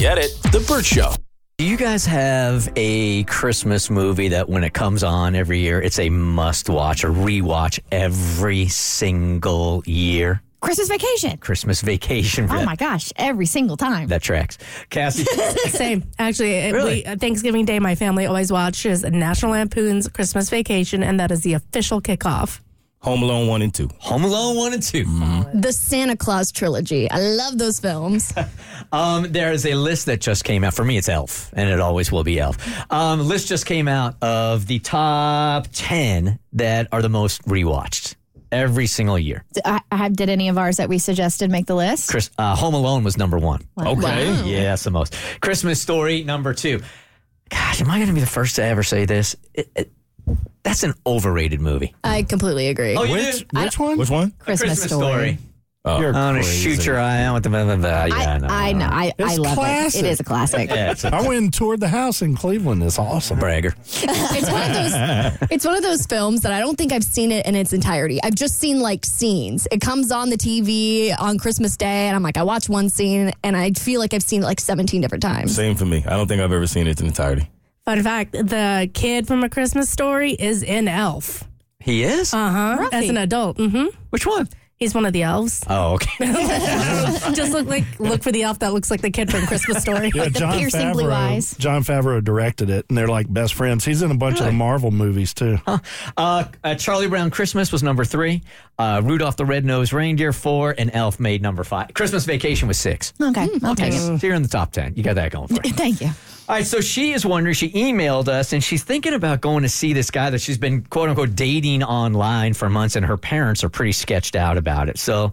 [0.00, 0.30] Get it?
[0.44, 1.12] The Burt Show.
[1.58, 5.98] Do you guys have a Christmas movie that when it comes on every year, it's
[5.98, 10.40] a must watch, a rewatch every single year?
[10.62, 11.36] Christmas vacation.
[11.36, 12.46] Christmas vacation.
[12.50, 14.08] Oh my gosh, every single time.
[14.08, 14.56] That tracks.
[14.88, 15.24] Cassie.
[15.68, 16.04] Same.
[16.18, 16.94] Actually, it- Really?
[16.94, 21.42] we, uh, Thanksgiving Day, my family always watches National Lampoon's Christmas Vacation, and that is
[21.42, 22.60] the official kickoff.
[23.02, 23.88] Home Alone 1 and 2.
[23.98, 25.04] Home Alone 1 and 2.
[25.54, 27.10] the Santa Claus trilogy.
[27.10, 28.32] I love those films.
[28.92, 30.74] Um, there is a list that just came out.
[30.74, 32.56] For me, it's Elf, and it always will be Elf.
[32.90, 38.16] Um, list just came out of the top 10 that are the most rewatched
[38.50, 39.44] every single year.
[39.52, 42.10] D- I, I, did any of ours that we suggested make the list?
[42.10, 43.60] Chris, uh, Home Alone was number one.
[43.78, 43.92] Okay.
[44.00, 44.44] Wow.
[44.44, 45.14] Yeah, that's the most.
[45.40, 46.80] Christmas Story, number two.
[47.50, 49.36] Gosh, am I going to be the first to ever say this?
[49.54, 49.92] It, it,
[50.62, 51.94] that's an overrated movie.
[52.04, 52.96] I completely agree.
[52.96, 53.60] Oh, you Which, do?
[53.60, 53.98] which one?
[53.98, 54.32] Which one?
[54.38, 55.38] Christmas, story.
[55.82, 58.04] Oh, I'm gonna shoot your eye out with the blah, blah, blah.
[58.04, 58.84] Yeah, I, no, I know.
[58.84, 60.02] I, I It's love classic.
[60.02, 60.06] it.
[60.06, 60.68] It is a classic.
[60.70, 62.82] Yeah, it's a I went and toured the house in Cleveland.
[62.82, 63.38] It's awesome.
[63.38, 63.74] bragger.
[63.78, 65.48] It's one of those.
[65.50, 68.22] It's one of those films that I don't think I've seen it in its entirety.
[68.22, 69.66] I've just seen like scenes.
[69.72, 73.32] It comes on the TV on Christmas Day, and I'm like, I watch one scene,
[73.42, 75.56] and I feel like I've seen it like 17 different times.
[75.56, 76.04] Same for me.
[76.06, 77.48] I don't think I've ever seen it in entirety.
[77.90, 81.42] Fun fact the kid from A Christmas Story is in Elf.
[81.80, 82.32] He is?
[82.32, 82.88] Uh huh.
[82.92, 83.56] As an adult.
[83.56, 83.86] hmm.
[84.10, 84.48] Which one?
[84.76, 85.62] He's one of the elves.
[85.68, 86.24] Oh, okay.
[87.34, 90.10] Just look like look for the elf that looks like the kid from Christmas Story.
[90.14, 91.54] Yeah, the John piercing blue eyes.
[91.58, 93.84] Jon Favreau directed it, and they're like best friends.
[93.84, 95.58] He's in a bunch of the Marvel movies too.
[95.66, 95.78] uh,
[96.16, 98.42] uh, Charlie Brown Christmas was number three.
[98.80, 100.74] Uh, Rudolph the Red-Nosed Reindeer, four.
[100.78, 101.92] And Elf made number five.
[101.92, 103.12] Christmas Vacation was six.
[103.20, 103.98] Okay, I'll take it.
[103.98, 104.94] So you're in the top 10.
[104.96, 105.72] You got that going for you.
[105.74, 106.06] Thank you.
[106.06, 109.68] All right, so she is wondering, she emailed us and she's thinking about going to
[109.68, 113.62] see this guy that she's been quote unquote dating online for months, and her parents
[113.62, 114.98] are pretty sketched out about it.
[114.98, 115.32] So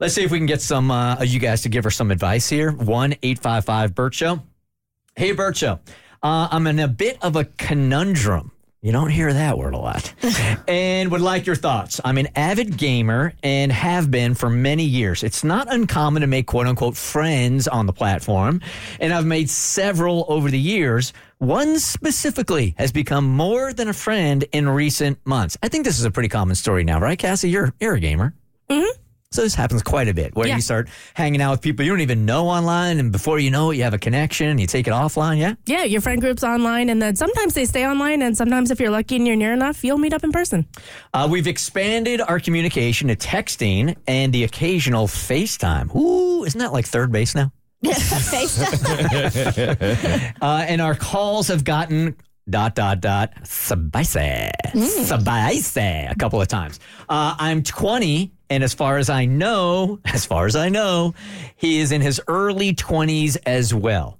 [0.00, 2.48] let's see if we can get some uh, you guys to give her some advice
[2.48, 2.72] here.
[2.72, 4.42] 1 855 Burt Show.
[5.16, 5.78] Hey, Burt Show.
[6.22, 8.50] Uh, I'm in a bit of a conundrum.
[8.80, 10.14] You don't hear that word a lot.
[10.68, 12.00] and would like your thoughts.
[12.04, 15.24] I'm an avid gamer and have been for many years.
[15.24, 18.60] It's not uncommon to make quote unquote friends on the platform,
[19.00, 21.12] and I've made several over the years.
[21.38, 25.56] One specifically has become more than a friend in recent months.
[25.60, 27.50] I think this is a pretty common story now, right, Cassie?
[27.50, 28.32] You're, you're a gamer.
[28.70, 29.00] Mm-hmm.
[29.30, 30.56] So this happens quite a bit where Yeah.
[30.56, 33.70] you start hanging out with people you don't even know online, and before you know
[33.70, 34.56] it, you have a connection.
[34.56, 35.52] You take it offline, yeah.
[35.66, 38.88] yeah, your friend group's online, and then sometimes they stay online, and sometimes if you're
[38.90, 40.66] lucky and you're near enough, you'll meet up in person.
[41.12, 45.94] Uh, we've expanded our communication to texting and the occasional FaceTime.
[45.94, 47.52] Ooh, isn't that like third base now?
[47.84, 49.04] FaceTime.
[50.40, 52.16] Uh, and our calls have gotten
[52.50, 54.50] dot dot dot spicy,
[55.04, 56.80] spicy a couple of times.
[57.08, 61.14] Uh, I'm 20, and as far as I know, as far as I know,
[61.56, 64.18] he is in his early 20s as well.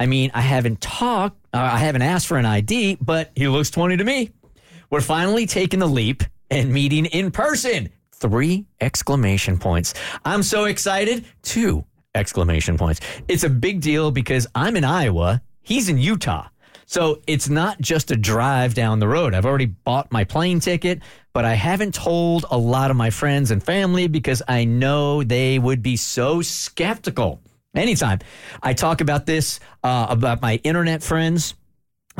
[0.00, 3.70] I mean, I haven't talked, uh, I haven't asked for an ID, but he looks
[3.70, 4.30] 20 to me.
[4.90, 7.90] We're finally taking the leap and meeting in person.
[8.12, 9.94] Three exclamation points.
[10.24, 11.24] I'm so excited.
[11.42, 11.84] Two
[12.14, 13.00] exclamation points.
[13.28, 15.42] It's a big deal because I'm in Iowa.
[15.62, 16.48] He's in Utah.
[16.90, 19.34] So it's not just a drive down the road.
[19.34, 21.02] I've already bought my plane ticket,
[21.34, 25.58] but I haven't told a lot of my friends and family because I know they
[25.58, 27.42] would be so skeptical.
[27.74, 28.20] Anytime
[28.62, 31.52] I talk about this, uh, about my internet friends,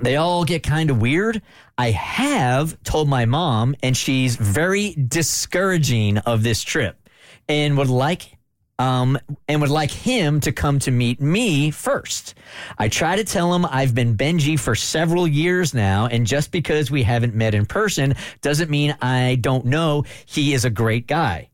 [0.03, 1.41] they all get kind of weird.
[1.79, 7.09] I have told my mom, and she's very discouraging of this trip,
[7.49, 8.37] and would like
[8.79, 12.35] um, and would like him to come to meet me first.
[12.79, 16.91] I try to tell him I've been Benji for several years now, and just because
[16.91, 21.51] we haven't met in person doesn't mean I don't know he is a great guy.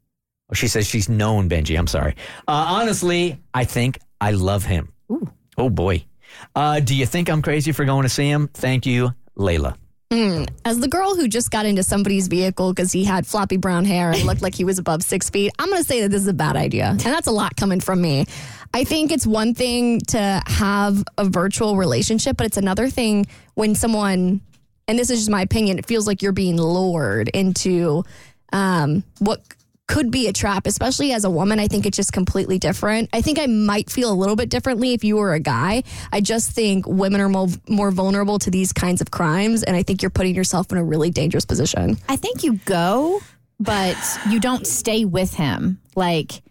[0.51, 1.79] Oh, she says she's known Benji.
[1.79, 2.17] I'm sorry.
[2.47, 4.93] Uh, honestly, I think I love him.
[5.57, 6.05] Oh boy.
[6.55, 8.49] Uh, do you think I'm crazy for going to see him?
[8.53, 9.77] Thank you, Layla.
[10.67, 14.11] As the girl who just got into somebody's vehicle because he had floppy brown hair
[14.11, 16.29] and looked like he was above six feet, I'm going to say that this is
[16.29, 16.89] a bad idea.
[16.89, 18.27] And that's a lot coming from me.
[18.73, 23.75] I think it's one thing to have a virtual relationship, but it's another thing when
[23.75, 24.41] someone,
[24.89, 28.05] and this is just my opinion, it feels like you're being lured into
[28.53, 29.43] um, what
[29.87, 31.61] could be a trap, especially as a woman.
[31.61, 33.11] I think it's just completely different.
[33.13, 35.83] I think I might feel a little bit differently if you were a guy.
[36.11, 39.63] I just think women are more, more vulnerable to these kinds of crimes.
[39.63, 41.99] And I think you're putting yourself in a really dangerous position.
[42.09, 43.21] I think you go,
[43.61, 43.97] but
[44.31, 45.81] you don't stay with him.
[45.95, 46.43] Like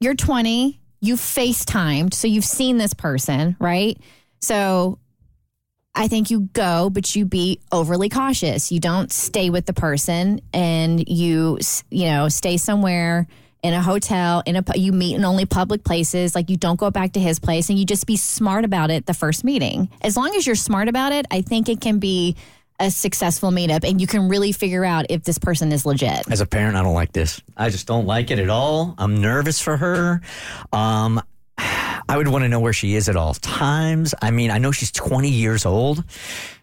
[0.00, 3.96] you're 20, you've FaceTimed, so you've seen this person, right?
[4.40, 4.98] So
[5.98, 8.70] I think you go, but you be overly cautious.
[8.70, 11.58] You don't stay with the person and you,
[11.90, 13.26] you know, stay somewhere
[13.64, 16.36] in a hotel, in a, you meet in only public places.
[16.36, 19.06] Like you don't go back to his place and you just be smart about it
[19.06, 19.90] the first meeting.
[20.00, 22.36] As long as you're smart about it, I think it can be
[22.78, 26.30] a successful meetup and you can really figure out if this person is legit.
[26.30, 27.42] As a parent, I don't like this.
[27.56, 28.94] I just don't like it at all.
[28.98, 30.20] I'm nervous for her.
[30.72, 31.20] Um,
[32.08, 34.14] I would want to know where she is at all times.
[34.22, 36.02] I mean, I know she's 20 years old.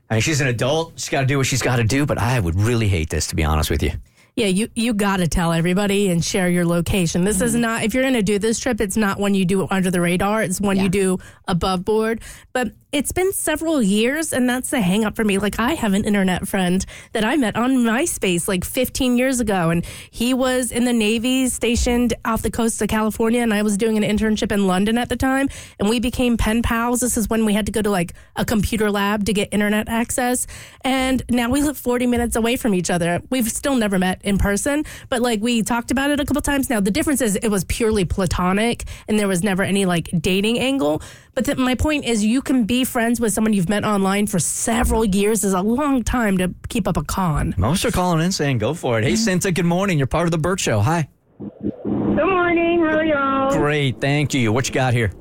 [0.09, 0.93] I mean, she's an adult.
[0.95, 3.27] She's got to do what she's got to do, but I would really hate this,
[3.27, 3.91] to be honest with you.
[4.35, 7.23] Yeah, you you got to tell everybody and share your location.
[7.23, 7.61] This is mm-hmm.
[7.61, 9.89] not if you're going to do this trip, it's not when you do it under
[9.89, 10.43] the radar.
[10.43, 12.21] It's when you do above board.
[12.51, 15.37] But it's been several years, and that's the hang up for me.
[15.37, 19.69] Like I have an internet friend that I met on MySpace like 15 years ago,
[19.69, 23.75] and he was in the Navy, stationed off the coast of California, and I was
[23.75, 27.01] doing an internship in London at the time, and we became pen pals.
[27.01, 29.89] This is when we had to go to like a computer lab to get internet
[29.89, 30.47] access,
[30.81, 33.21] and now we live 40 minutes away from each other.
[33.29, 36.69] We've still never met in person, but like we talked about it a couple times.
[36.69, 40.59] Now the difference is it was purely platonic, and there was never any like dating
[40.59, 41.01] angle.
[41.33, 44.39] But th- my point is, you can be friends with someone you've met online for
[44.39, 45.43] several years.
[45.43, 47.53] is a long time to keep up a con.
[47.57, 49.03] Most are calling in saying, go for it.
[49.03, 49.97] Hey, Cinta, good morning.
[49.97, 50.79] You're part of the Burt Show.
[50.79, 51.09] Hi.
[51.39, 52.79] Good morning.
[52.79, 53.51] How are y'all?
[53.57, 53.99] Great.
[53.99, 54.53] Thank you.
[54.53, 55.11] What you got here?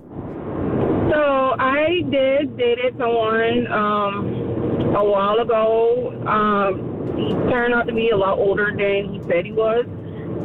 [1.10, 6.12] So I did dated someone um, a while ago.
[6.26, 6.93] Um, he
[7.50, 9.84] turned out to be a lot older than he said he was.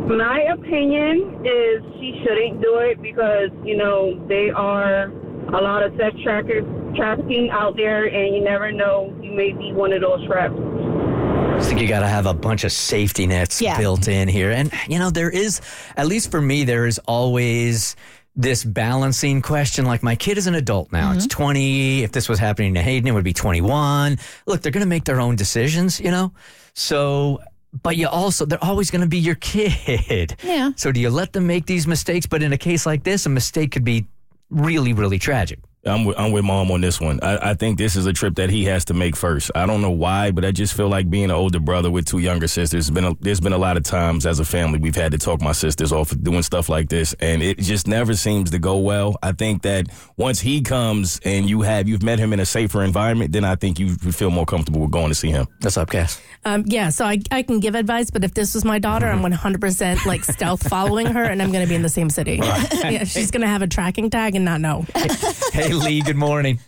[0.07, 5.95] My opinion is she shouldn't do it because you know they are a lot of
[5.97, 6.63] sex trackers
[6.95, 10.53] trafficking out there, and you never know you may be one of those traps.
[10.57, 13.77] I think you got to have a bunch of safety nets Yeah.
[13.77, 14.49] built in here.
[14.49, 15.59] And, you know, there is,
[15.97, 17.97] at least for me, there is always
[18.39, 19.85] this balancing question.
[19.85, 21.11] Like, my kid is an adult now.
[21.11, 21.43] It's mm-hmm.
[21.43, 22.03] 20.
[22.03, 24.17] If this was happening to Hayden, it would be 21.
[24.45, 26.31] Look, they're going to make their own decisions, you know?
[26.73, 27.41] So,
[27.83, 30.37] but you also, they're always going to be your kid.
[30.41, 30.71] Yeah.
[30.77, 32.25] So, do you let them make these mistakes?
[32.25, 34.07] But in a case like this, a mistake could be
[34.49, 35.59] really, really tragic.
[35.85, 37.19] I'm with, I'm with mom on this one.
[37.23, 39.49] I, I think this is a trip that he has to make first.
[39.55, 42.19] I don't know why, but I just feel like being an older brother with two
[42.19, 42.71] younger sisters.
[42.71, 45.17] There's been a, there's been a lot of times as a family we've had to
[45.17, 48.59] talk my sisters off of doing stuff like this, and it just never seems to
[48.59, 49.17] go well.
[49.23, 49.87] I think that
[50.17, 53.55] once he comes and you have you've met him in a safer environment, then I
[53.55, 55.47] think you feel more comfortable with going to see him.
[55.61, 56.21] What's up, Cass?
[56.43, 59.21] Um, yeah, so I, I can give advice, but if this was my daughter, I'm
[59.21, 62.41] 100% like stealth following her, and I'm going to be in the same city.
[62.89, 64.85] Yeah, she's going to have a tracking tag and not know.
[65.51, 66.59] Hey, Lee, good morning.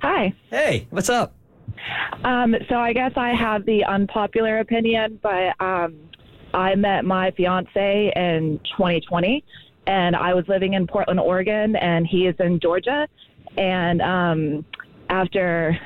[0.00, 0.32] Hi.
[0.50, 1.34] Hey, what's up?
[2.24, 5.96] Um, so I guess I have the unpopular opinion, but um,
[6.54, 9.44] I met my fiance in 2020,
[9.86, 13.08] and I was living in Portland, Oregon, and he is in Georgia.
[13.56, 14.64] And um,
[15.10, 15.76] after,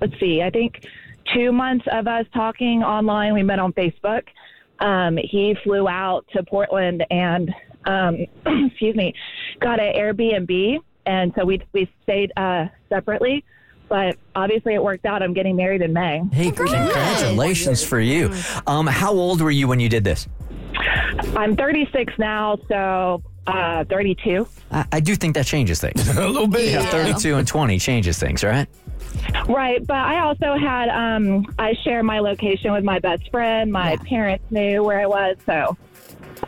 [0.00, 0.86] let's see, I think
[1.34, 4.24] two months of us talking online, we met on Facebook.
[4.80, 7.54] Um, he flew out to Portland and,
[7.86, 8.26] um,
[8.66, 9.14] excuse me,
[9.60, 13.44] got an Airbnb, and so we we stayed uh, separately.
[13.88, 15.22] But obviously, it worked out.
[15.22, 16.22] I'm getting married in May.
[16.32, 18.32] Hey, congratulations for you.
[18.66, 20.28] Um, how old were you when you did this?
[21.36, 24.48] I'm 36 now, so uh, 32.
[24.70, 26.08] I, I do think that changes things.
[26.16, 26.72] a little bit.
[26.72, 28.66] Yeah, 32 and 20 changes things, right?
[29.46, 33.70] Right, but I also had um, I share my location with my best friend.
[33.70, 35.76] My parents knew where I was, so.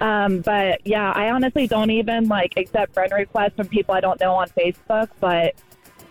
[0.00, 4.20] Um, but yeah, I honestly don't even like accept friend requests from people I don't
[4.20, 5.08] know on Facebook.
[5.20, 5.54] But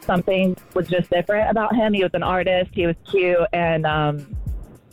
[0.02, 1.94] something was just different about him.
[1.94, 2.72] He was an artist.
[2.74, 4.36] He was cute, and um,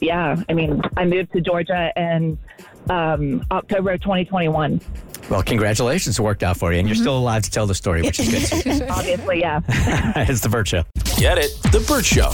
[0.00, 2.38] yeah, I mean, I moved to Georgia in
[2.88, 4.80] um, October of 2021.
[5.28, 6.18] Well, congratulations.
[6.18, 6.78] It worked out for you.
[6.80, 8.82] And you're still alive to tell the story, which is good.
[8.90, 9.60] Obviously, yeah.
[9.68, 10.84] it's the Burt Show.
[11.18, 11.50] Get it?
[11.70, 12.32] The Burt Show.